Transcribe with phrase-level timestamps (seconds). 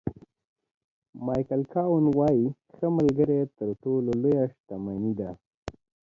[1.25, 5.29] مایکل کاون وایي ښه ملګری تر ټولو لویه شتمني ده.